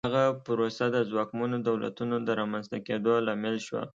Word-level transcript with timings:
دغه 0.07 0.23
پروسه 0.45 0.85
د 0.95 0.97
ځواکمنو 1.09 1.57
دولتونو 1.67 2.15
د 2.27 2.29
رامنځته 2.39 2.77
کېدو 2.87 3.11
لامل 3.27 3.55
شوه. 3.65 3.81